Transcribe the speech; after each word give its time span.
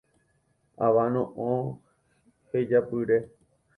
Avano'õ 0.87 1.59
hejapyre. 2.51 3.19